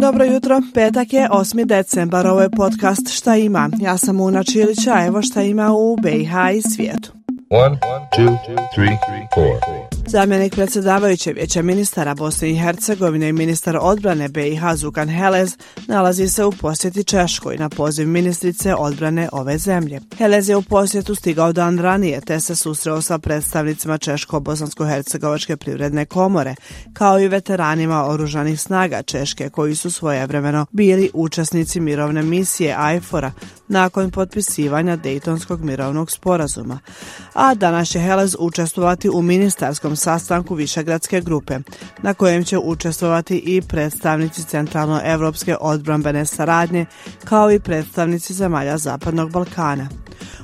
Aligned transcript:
Dobro 0.00 0.24
jutro, 0.24 0.60
petak 0.74 1.12
je 1.12 1.28
8. 1.30 1.64
decembar, 1.64 2.26
ovo 2.26 2.40
je 2.40 2.50
podcast 2.50 3.08
Šta 3.08 3.36
ima. 3.36 3.70
Ja 3.80 3.98
sam 3.98 4.20
Una 4.20 4.42
Čilića, 4.42 5.04
evo 5.06 5.22
šta 5.22 5.42
ima 5.42 5.72
u 5.72 5.96
BiH 5.96 6.32
i 6.56 6.62
svijetu. 6.62 7.12
One, 7.50 7.78
two, 8.16 8.36
three, 8.74 8.96
four. 9.34 9.73
Zamjenik 10.14 10.54
predsjedavajuće 10.54 11.32
vijeća 11.32 11.62
ministara 11.62 12.14
Bosne 12.14 12.50
i 12.50 12.58
Hercegovine 12.58 13.28
i 13.28 13.32
ministar 13.32 13.78
odbrane 13.80 14.28
BiH 14.28 14.62
Zukan 14.74 15.08
Helez 15.08 15.56
nalazi 15.86 16.28
se 16.28 16.44
u 16.44 16.52
posjeti 16.52 17.04
Češkoj 17.04 17.56
na 17.56 17.68
poziv 17.68 18.08
ministrice 18.08 18.74
odbrane 18.74 19.28
ove 19.32 19.58
zemlje. 19.58 20.00
Helez 20.18 20.48
je 20.48 20.56
u 20.56 20.62
posjetu 20.62 21.14
stigao 21.14 21.52
dan 21.52 21.78
ranije 21.78 22.20
te 22.20 22.40
se 22.40 22.56
susreo 22.56 23.02
sa 23.02 23.18
predstavnicima 23.18 23.98
Češko-Bosansko-Hercegovačke 23.98 25.56
privredne 25.56 26.06
komore, 26.06 26.54
kao 26.92 27.20
i 27.20 27.28
veteranima 27.28 28.04
oružanih 28.04 28.60
snaga 28.60 29.02
Češke 29.02 29.50
koji 29.50 29.76
su 29.76 29.90
svojevremeno 29.90 30.66
bili 30.70 31.10
učesnici 31.14 31.80
mirovne 31.80 32.22
misije 32.22 32.74
AIFOR-a 32.78 33.32
nakon 33.68 34.10
potpisivanja 34.10 34.96
Dejtonskog 34.96 35.64
mirovnog 35.64 36.10
sporazuma. 36.10 36.78
A 37.32 37.54
danas 37.54 37.88
će 37.88 38.00
Helez 38.00 38.36
učestvovati 38.38 39.08
u 39.08 39.22
ministarskom 39.22 39.96
sastanku 40.04 40.54
Višegradske 40.54 41.20
grupe, 41.20 41.58
na 42.02 42.14
kojem 42.14 42.44
će 42.44 42.58
učestvovati 42.58 43.36
i 43.38 43.62
predstavnici 43.62 44.44
Centralno-Evropske 44.44 45.56
odbrambene 45.60 46.26
saradnje, 46.26 46.86
kao 47.24 47.52
i 47.52 47.60
predstavnici 47.60 48.34
zemalja 48.34 48.78
Zapadnog 48.78 49.30
Balkana. 49.32 49.88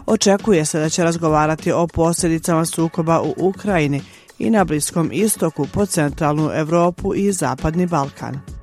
Očekuje 0.06 0.64
se 0.64 0.80
da 0.80 0.88
će 0.88 1.04
razgovarati 1.04 1.72
o 1.72 1.86
posljedicama 1.86 2.64
sukoba 2.64 3.20
u 3.20 3.34
Ukrajini 3.36 4.02
i 4.38 4.50
na 4.50 4.64
Bliskom 4.64 5.10
istoku 5.12 5.66
po 5.72 5.86
centralnu 5.86 6.50
Europu 6.54 7.14
i 7.14 7.32
Zapadni 7.32 7.86
Balkan. 7.86 8.59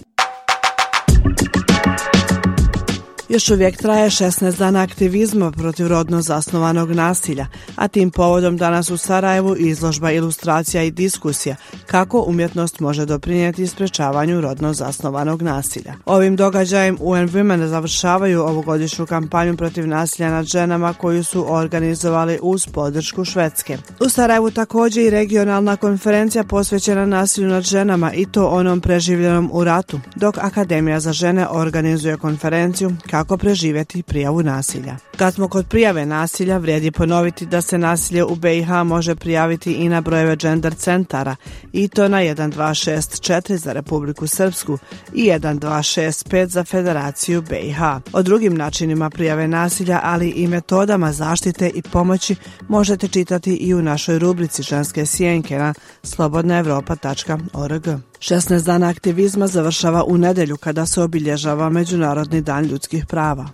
Još 3.30 3.50
uvijek 3.50 3.78
traje 3.78 4.10
16 4.10 4.58
dana 4.58 4.82
aktivizma 4.82 5.52
protiv 5.52 5.88
rodno 5.88 6.22
zasnovanog 6.22 6.92
nasilja, 6.92 7.48
a 7.76 7.88
tim 7.88 8.12
povodom 8.12 8.58
danas 8.58 8.90
u 8.90 8.98
Sarajevu 8.98 9.56
izložba 9.58 10.12
ilustracija 10.12 10.84
i 10.84 10.92
diskusija 10.92 11.56
kako 11.88 12.24
umjetnost 12.28 12.80
može 12.80 13.06
doprinijeti 13.06 13.68
sprečavanju 13.68 14.42
rodno 14.42 14.74
zasnovanog 14.74 15.42
nasilja. 15.42 15.94
Ovim 16.06 16.36
događajem 16.36 16.98
UN 17.00 17.30
Women 17.30 17.66
završavaju 17.66 18.42
ovogodišnju 18.42 19.06
kampanju 19.06 19.58
protiv 19.58 19.88
nasilja 19.88 20.30
nad 20.30 20.46
ženama 20.46 20.94
koju 20.94 21.24
su 21.24 21.54
organizovali 21.54 22.40
uz 22.42 22.68
podršku 22.68 23.26
Švedske. 23.26 23.78
U 24.00 24.10
Sarajevu 24.10 24.52
također 24.52 25.04
i 25.04 25.10
regionalna 25.10 25.76
konferencija 25.76 26.44
posvećena 26.44 27.06
nasilju 27.06 27.48
nad 27.48 27.64
ženama 27.64 28.14
i 28.14 28.26
to 28.26 28.48
onom 28.48 28.82
preživljenom 28.82 29.50
u 29.54 29.64
ratu, 29.64 30.00
dok 30.16 30.38
Akademija 30.38 31.00
za 31.00 31.14
žene 31.14 31.48
organizuje 31.50 32.18
konferenciju 32.18 32.92
kako 33.10 33.38
preživjeti 33.38 34.04
prijavu 34.04 34.44
nasilja. 34.44 34.98
Kad 35.18 35.34
smo 35.34 35.48
kod 35.48 35.68
prijave 35.68 36.06
nasilja, 36.06 36.58
vrijedi 36.58 36.92
ponoviti 36.92 37.46
da 37.46 37.62
se 37.62 37.78
nasilje 37.78 38.24
u 38.24 38.36
BiH 38.36 38.70
može 38.86 39.16
prijaviti 39.16 39.74
i 39.74 39.90
na 39.90 40.02
brojeve 40.02 40.36
gender 40.36 40.74
centara 40.76 41.36
i 41.78 41.88
to 41.88 42.08
na 42.08 42.18
1264 42.18 43.56
za 43.56 43.74
Republiku 43.74 44.28
Srpsku 44.28 44.78
i 45.14 45.24
1265 45.24 46.48
za 46.48 46.64
Federaciju 46.64 47.42
BiH. 47.42 47.82
O 48.14 48.22
drugim 48.22 48.58
načinima 48.58 49.10
prijave 49.10 49.48
nasilja, 49.48 50.00
ali 50.04 50.30
i 50.30 50.48
metodama 50.48 51.12
zaštite 51.12 51.70
i 51.70 51.82
pomoći 51.82 52.36
možete 52.68 53.08
čitati 53.08 53.56
i 53.56 53.74
u 53.74 53.82
našoj 53.82 54.20
rubrici 54.20 54.64
Ženske 54.64 55.06
sjenke 55.06 55.58
na 55.58 55.74
slobodnaevropa.org. 56.04 57.88
16 58.20 58.66
dana 58.66 58.90
aktivizma 58.90 59.48
završava 59.48 60.04
u 60.04 60.18
nedelju 60.18 60.58
kada 60.58 60.86
se 60.86 61.02
obilježava 61.02 61.70
Međunarodni 61.70 62.42
dan 62.42 62.66
ljudskih 62.66 63.06
prava. 63.06 63.48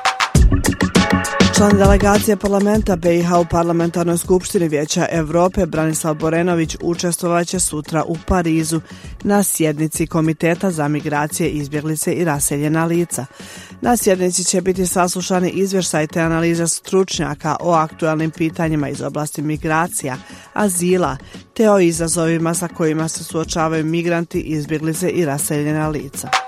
Član 1.64 1.78
delegacije 1.78 2.38
parlamenta 2.38 2.96
BiH 2.96 3.32
u 3.42 3.46
parlamentarnoj 3.46 4.18
skupštini 4.18 4.68
Vijeća 4.68 5.08
Europe 5.12 5.66
Branislav 5.66 6.16
Borenović 6.16 6.78
učestvovat 6.82 7.48
će 7.48 7.60
sutra 7.60 8.04
u 8.04 8.18
Parizu 8.28 8.82
na 9.24 9.44
sjednici 9.44 10.08
Komiteta 10.08 10.72
za 10.72 10.88
migracije, 10.88 11.50
izbjeglice 11.50 12.14
i 12.14 12.26
raseljena 12.26 12.86
lica. 12.86 13.26
Na 13.82 13.98
sjednici 13.98 14.44
će 14.44 14.62
biti 14.62 14.86
saslušani 14.86 15.50
izvještaj 15.50 16.08
te 16.08 16.22
analiza 16.22 16.68
stručnjaka 16.68 17.56
o 17.60 17.72
aktualnim 17.72 18.32
pitanjima 18.32 18.90
iz 18.90 19.02
oblasti 19.02 19.42
migracija, 19.42 20.18
azila, 20.54 21.18
te 21.54 21.70
o 21.70 21.80
izazovima 21.80 22.54
sa 22.54 22.68
kojima 22.68 23.08
se 23.08 23.24
suočavaju 23.24 23.86
migranti, 23.86 24.40
izbjeglice 24.40 25.10
i 25.10 25.26
raseljena 25.26 25.90
lica. 25.90 26.43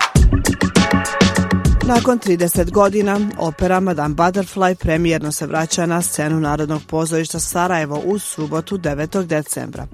Nakon 1.88 2.18
30 2.18 2.70
godina, 2.70 3.20
opera 3.38 3.80
Madame 3.80 4.14
Butterfly 4.14 4.74
premijerno 4.74 5.32
se 5.32 5.46
vraća 5.46 5.86
na 5.86 6.02
scenu 6.02 6.40
Narodnog 6.40 6.82
pozorišta 6.88 7.40
Sarajevo 7.40 8.02
u 8.04 8.18
subotu 8.18 8.78
9. 8.78 9.26
decembra. 9.26 9.86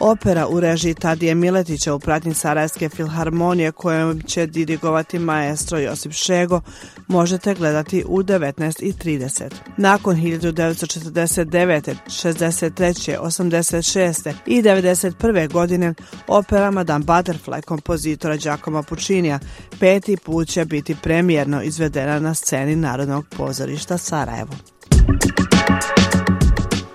Opera 0.00 0.46
u 0.48 0.60
režiji 0.60 0.94
Tadije 0.94 1.34
Miletića 1.34 1.94
u 1.94 1.98
pratnji 1.98 2.34
Sarajevske 2.34 2.88
filharmonije 2.88 3.72
kojom 3.72 4.20
će 4.20 4.46
dirigovati 4.46 5.18
maestro 5.18 5.78
Josip 5.78 6.12
Šego 6.12 6.60
možete 7.08 7.54
gledati 7.54 8.04
u 8.08 8.22
19.30. 8.22 9.50
Nakon 9.76 10.16
1949. 10.16 11.94
63. 12.06 13.18
86. 13.18 14.32
i 14.46 14.62
91. 14.62 15.52
godine 15.52 15.94
opera 16.26 16.70
Madame 16.70 17.04
Butterfly 17.04 17.62
kompozitora 17.62 18.36
Giacomo 18.36 18.82
Puccinija 18.82 19.38
peti 19.80 20.16
put 20.16 20.48
će 20.48 20.64
biti 20.64 20.96
premijerno 21.02 21.31
izvedena 21.62 22.20
na 22.20 22.34
sceni 22.34 22.76
Narodnog 22.76 23.26
pozorišta 23.36 23.98
Sarajevo. 23.98 24.52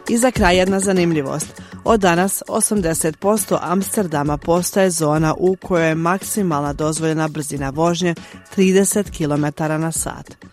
I 0.09 0.17
za 0.17 0.31
kraj 0.31 0.57
jedna 0.57 0.79
zanimljivost. 0.79 1.61
Od 1.83 1.99
danas 1.99 2.43
80% 2.47 3.57
Amsterdama 3.61 4.37
postaje 4.37 4.89
zona 4.89 5.33
u 5.37 5.55
kojoj 5.55 5.87
je 5.87 5.95
maksimalna 5.95 6.73
dozvoljena 6.73 7.27
brzina 7.27 7.69
vožnje 7.69 8.15
30 8.57 9.03
km 9.17 9.63
na 9.81 9.91
sat. 9.91 10.46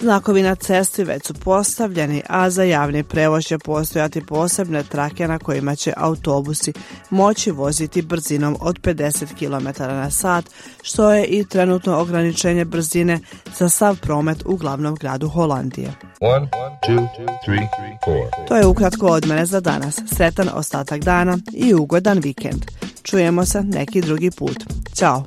Znakovi 0.00 0.42
na 0.42 0.54
cesti 0.54 1.04
već 1.04 1.26
su 1.26 1.34
postavljeni, 1.34 2.22
a 2.28 2.50
za 2.50 2.62
javni 2.62 3.02
prevoz 3.02 3.44
će 3.44 3.58
postojati 3.58 4.26
posebne 4.26 4.82
trake 4.82 5.28
na 5.28 5.38
kojima 5.38 5.76
će 5.76 5.92
autobusi 5.96 6.72
moći 7.10 7.50
voziti 7.50 8.02
brzinom 8.02 8.56
od 8.60 8.80
50 8.80 9.26
km 9.38 9.82
na 9.82 10.10
sat, 10.10 10.44
što 10.82 11.12
je 11.12 11.24
i 11.24 11.44
trenutno 11.44 11.98
ograničenje 11.98 12.64
brzine 12.64 13.20
za 13.58 13.68
sav 13.68 13.96
promet 14.00 14.42
u 14.44 14.56
glavnom 14.56 14.94
gradu 14.94 15.28
Holandije. 15.28 15.92
One, 16.20 16.48
two, 16.88 17.08
three. 17.44 17.68
To 18.48 18.56
je 18.56 18.66
ukratko 18.66 19.06
od 19.06 19.26
mene 19.26 19.46
za 19.46 19.60
danas. 19.60 20.00
Sretan 20.16 20.48
ostatak 20.54 21.00
dana 21.00 21.38
i 21.52 21.74
ugodan 21.74 22.18
vikend. 22.18 22.64
Čujemo 23.02 23.46
se 23.46 23.62
neki 23.62 24.00
drugi 24.00 24.30
put. 24.30 24.56
Ćao! 24.94 25.26